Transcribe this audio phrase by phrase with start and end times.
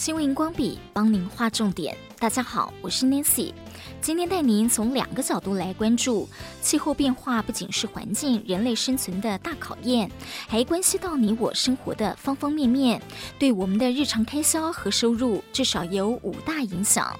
[0.00, 1.94] 新闻荧光笔帮您划重点。
[2.18, 3.52] 大家好，我是 Nancy，
[4.00, 6.26] 今天带您从两个角度来关注
[6.62, 10.10] 气候变化，不仅是环境、人类生存的大考验，
[10.48, 12.98] 还关系到你我生活的方方面面，
[13.38, 17.14] 对我们的日常开销和收入至少有五大影响。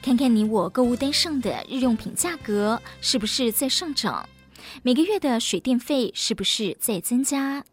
[0.00, 4.24] 看看你我购物单上的日用品价格是不是在上涨？
[4.82, 7.64] 每个月的水电费是不是在增加？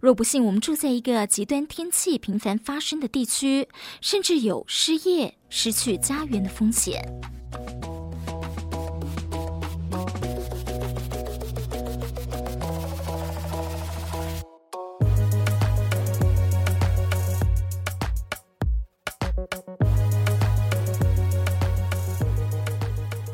[0.00, 3.68] 若不幸我们住在一个极端天气频繁发生的地区，
[4.00, 7.02] 甚至有失业、失去家园的风险。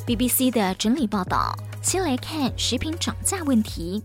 [0.06, 1.56] BBC 的整理报道。
[1.90, 4.00] 先来看食品涨价问题。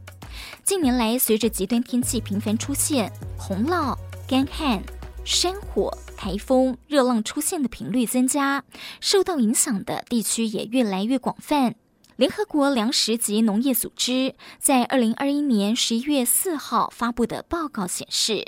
[0.63, 3.95] 近年来，随着极端天气频繁出现，洪涝、
[4.27, 4.81] 干旱、
[5.23, 8.63] 山火、台风、热浪出现的频率增加，
[8.99, 11.75] 受到影响的地区也越来越广泛。
[12.15, 18.47] 联合国粮食及农业组织在二零二一年十一月四号发布的报告显示，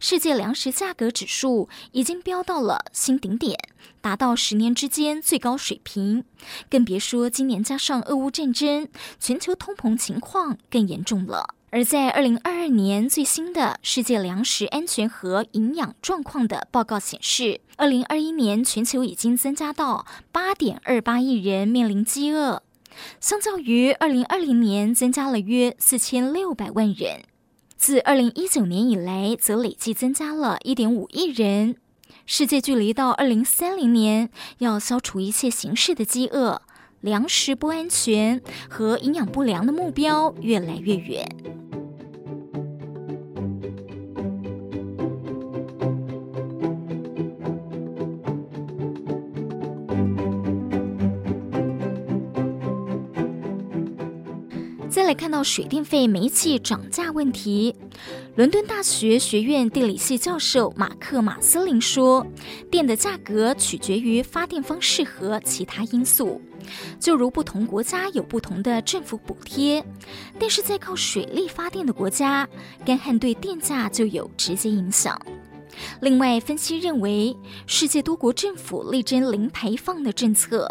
[0.00, 3.58] 世界粮食价格指数已经飙到了新顶点，
[4.00, 6.24] 达到十年之间最高水平。
[6.70, 8.88] 更别说今年加上俄乌战争，
[9.18, 11.54] 全球通膨情况更严重了。
[11.70, 22.62] 而在二零二二年最新的世界粮食安全和营养状况的报告显示，二零二一年全球已经增加到八点二八亿人面临饥饿。
[23.20, 27.22] 相较于二零二零年，增加了约四千六百万人。
[27.78, 31.76] 自二零一九年以来，则累计增加了一点五亿人。
[32.26, 36.60] 世界距离到二零三零年要消除一切形式的饥饿、
[37.00, 41.24] 粮食不安全和营养不良的目标越来越远。
[54.98, 57.72] 再来看到水电费、煤气涨价问题，
[58.34, 62.26] 伦敦大学学院地理系教授马克·马斯林说
[62.68, 66.42] ：“电的价格取决于发电方式和其他因素，
[66.98, 69.84] 就如不同国家有不同的政府补贴，
[70.36, 72.48] 但是在靠水力发电的国家，
[72.84, 75.16] 干旱对电价就有直接影响。
[76.00, 77.36] 另外，分析认为，
[77.68, 80.68] 世界多国政府力争零排放的政策。”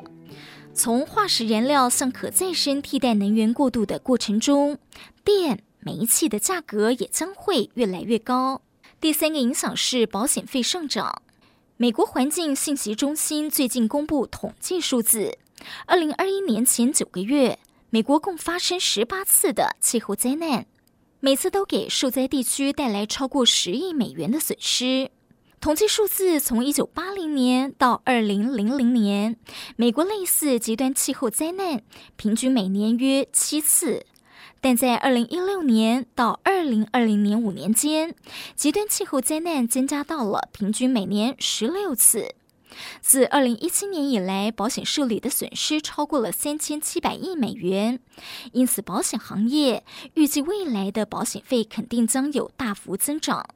[0.77, 4.77] 从化石燃料向可再生替代能源过渡的过程中，
[5.23, 8.61] 电、煤气的价格也将会越来越高。
[9.01, 11.23] 第三个影响是保险费上涨。
[11.77, 15.39] 美国环境信息中心最近公布统计数字：
[15.88, 17.57] 二零二一年前九个月，
[17.89, 20.67] 美国共发生十八次的气候灾难，
[21.19, 25.09] 每次都给受灾地区带来超过十亿美元的损失。
[25.59, 29.38] 统计数字从一九八零年到二零零零年，
[29.75, 31.81] 美国类似极端气候灾难
[32.16, 34.06] 平均每年约七次，
[34.62, 38.16] 但在二零一六年到二零二零年五年间，
[38.56, 42.35] 极端气候灾难增加到了平均每年十六次。
[43.01, 48.00] 自二零一七年以来，保险受理的损失超过了三千七百亿美元，
[48.51, 53.50] 因此保险行业预计未来的保险费肯定将有大幅增长。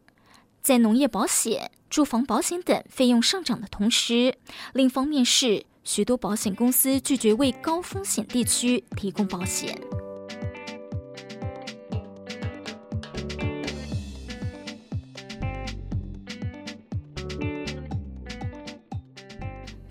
[0.63, 4.37] 在农业保险、住房保险等费用上涨的同时，
[4.71, 9.77] 另一方面是许多保险公司拒绝为高风险地区提供保险。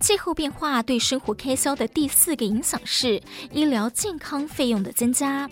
[0.00, 3.22] 气候变化对生活开销的第四个影响是
[3.52, 5.48] 医疗健康费用的增加。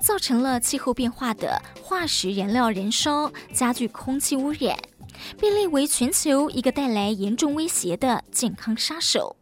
[0.00, 4.76] 造成了气候变化的化石燃料燃烧加剧空气污染，
[5.40, 9.36] 被列为全球一个带来严重威胁的健康杀手。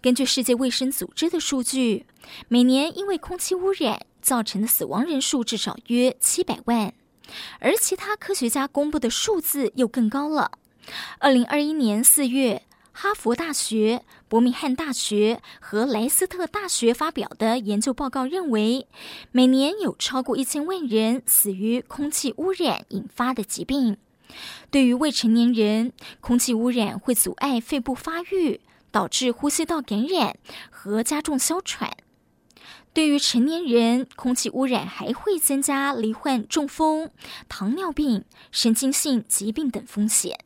[0.00, 2.06] 根据世界卫生组织的数据，
[2.46, 6.94] 每年因为空气污染造成的死亡人数至少约七百万，
[7.58, 10.52] 而其他科学家公布的数字又更高了。
[11.18, 12.62] 二零二一年四月。
[12.94, 18.86] 哈佛大学、伯明翰大学和莱斯特大学发表的研究报告认为，
[19.30, 23.96] 每年有超过一千万人死于空气污染引发的疾病。
[24.70, 30.36] 对于未成年人，空气污染会阻碍肺部发育，导致呼吸道感染
[30.70, 31.90] 和加重哮喘；
[32.92, 37.10] 对于成年人，空气污染还会增加罹患中风、
[37.48, 40.38] 糖尿病、神经性疾病等风险。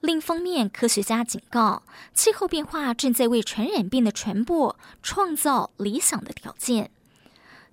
[0.00, 1.82] 另一方面，科学家警告，
[2.14, 6.90] 气候变化正在为传染病的传播创造理想的条件。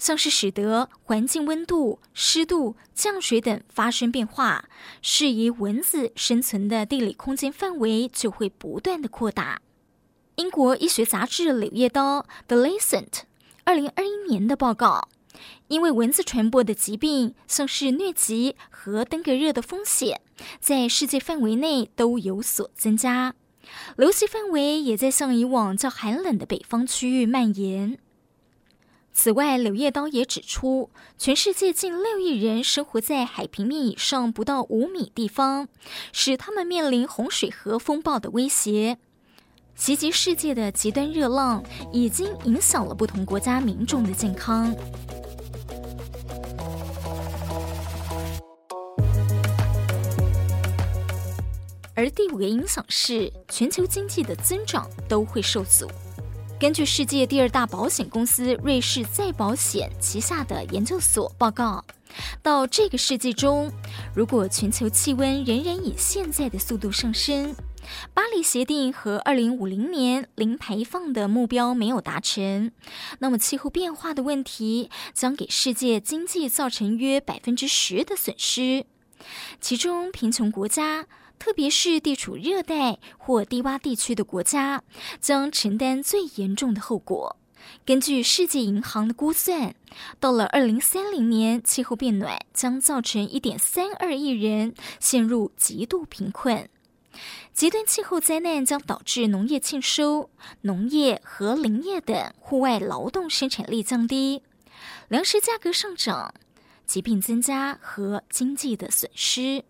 [0.03, 4.65] 像是使得环境温度、湿度、降水等发生变化，
[5.01, 9.61] 适宜蚊子生存的地理空间范围就会不断的扩大。
[10.35, 13.21] 英国医学杂志《柳叶刀》The Lancet
[13.63, 15.07] 二零二一年的报告，
[15.69, 20.19] 因为蚊子传播的疾病，像是疟疾和登革热的风险，
[20.59, 23.35] 在世界范围内都有所增加，
[23.95, 27.97] 流行范围也在向以往较寒冷的北方区域蔓延。
[29.13, 30.89] 此外，柳叶刀也指出，
[31.19, 35.67] 全世界近六亿人生活在海平面以上不到五米地方，
[36.11, 38.97] 使他们面临洪水和风暴的威胁。
[39.75, 44.75] 袭击世界的极端热浪已经影响了不同国家民众的健康。
[51.95, 55.87] 而第五个影响是，全球经济的增长都会受阻。
[56.63, 61.83] 根据世界第二大保险公司瑞士再保险旗下的研究所报告，
[62.41, 63.69] 到这个世纪中，
[64.15, 67.53] 如果全球气温仍然以现在的速度上升，
[68.13, 72.71] 巴黎协定和二零五零年零排放的目标没有达成，
[73.19, 78.85] 那么气候变化的问题将给世界经济造成约百分之十的损失，
[79.59, 81.07] 其中贫穷国家。
[81.37, 84.83] 特别是地处热带或低洼地区的国家，
[85.19, 87.37] 将承担最严重的后果。
[87.85, 89.73] 根据世界银行的估算，
[90.19, 96.69] 到了二零三零年，气候变暖将造成一点三二亿人陷入极度贫困。
[97.53, 100.29] 极端气候灾难将导致农业欠收、
[100.61, 104.41] 农业和林业等户外劳动生产力降低、
[105.07, 106.33] 粮食价格上涨、
[106.85, 109.63] 疾病增加和经济的损失。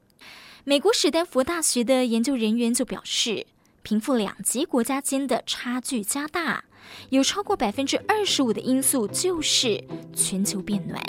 [0.66, 3.46] 美国史丹佛大学的研究人员就表示，
[3.82, 6.64] 贫富两极国家间的差距加大，
[7.10, 9.84] 有超过百分之二十五的因素就是
[10.16, 11.04] 全球变暖。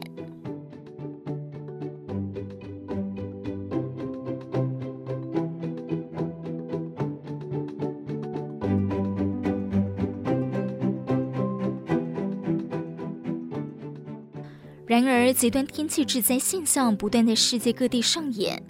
[14.94, 18.62] 然而，极端天气致灾现象不断在世界各地上演。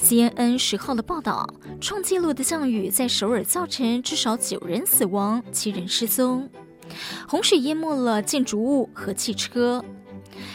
[0.00, 1.46] CNN 十号的报道，
[1.78, 6.48] 创纪录的降雨在首尔造成至少九人死亡、七人失踪，
[7.28, 9.84] 洪水淹没了建筑物和汽车。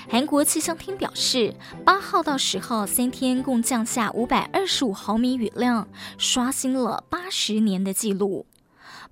[0.09, 1.53] 韩国气象厅表示，
[1.85, 5.87] 八号到十号三天共降下五百二十五毫米雨量，
[6.17, 8.47] 刷新了八十年的纪录。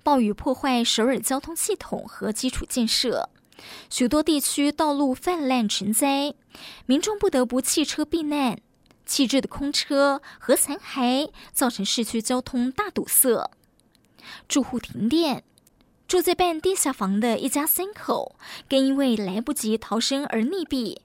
[0.02, 3.28] 暴雨破坏首尔交通系统和基础建设，
[3.90, 6.34] 许多地区道路泛滥成灾，
[6.86, 8.58] 民众不得不弃车避难。
[9.04, 13.50] 弃置的空车和残骸造成市区交通大堵塞，
[14.48, 15.44] 住户停电。
[16.06, 18.36] 住在半地下房的一家三口
[18.68, 20.98] 更因为来不及逃生而溺毙。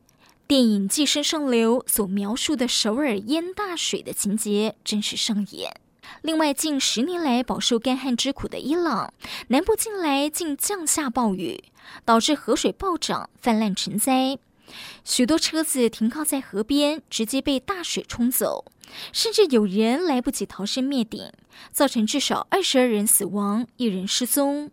[0.46, 5.80] 电影《寄生上流》所描述的首尔淹大水的情节真实上演。
[6.22, 9.14] 另外，近十年来饱受干旱之苦的伊朗
[9.48, 11.64] 南部近来竟降下暴雨，
[12.04, 14.40] 导致河水暴涨，泛滥成灾。
[15.06, 18.66] 许多车子停靠在河边，直接被大水冲走，
[19.14, 21.32] 甚至有人来不及逃生灭顶，
[21.72, 24.70] 造成至少二十二人死亡，一人失踪。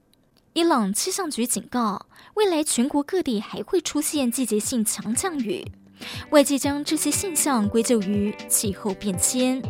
[0.55, 5.65] 伊朗气象局警告，未来全国各地还会出现季节性强降雨，
[6.31, 9.63] 外界将这些现象归咎于气候变迁。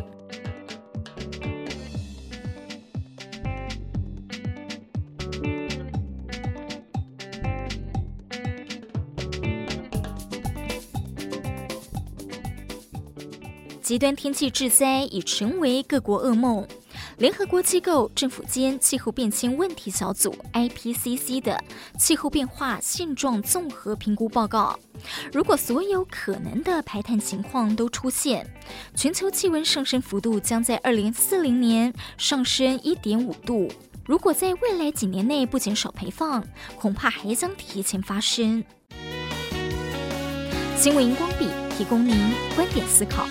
[13.85, 16.67] 极端天气致灾已成为各国噩梦。
[17.19, 21.63] 联合国机构政府间气候变迁问题小组 （IPCC） 的
[21.99, 24.79] 气候变化现状综合评估报告，
[25.31, 28.51] 如果所有可能的排碳情况都出现，
[28.95, 33.71] 全球气温上升幅度将在二零四零年上升一点五度。
[34.03, 36.43] 如果在未来几年内不减少排放，
[36.75, 38.63] 恐怕还将提前发生。
[40.75, 43.27] 新闻荧光笔提供您观点思考。